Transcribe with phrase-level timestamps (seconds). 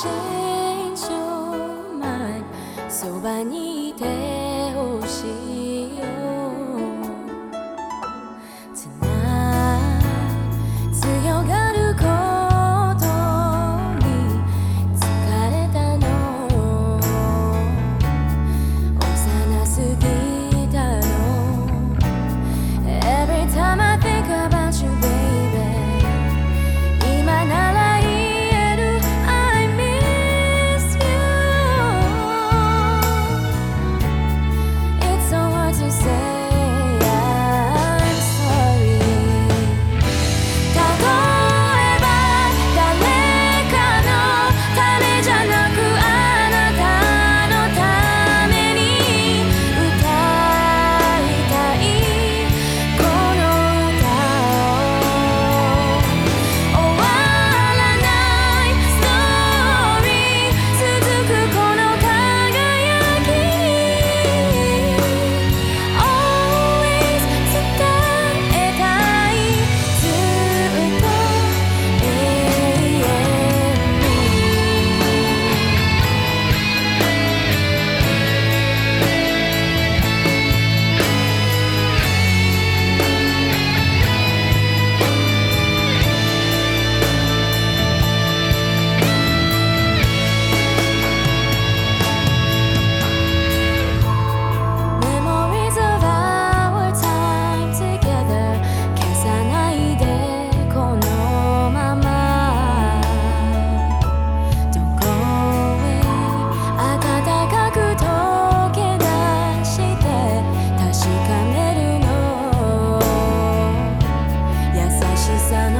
[0.00, 2.44] change your mind
[2.88, 4.04] そばにいて
[4.70, 5.24] ほし
[5.74, 5.77] い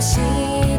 [0.00, 0.69] 心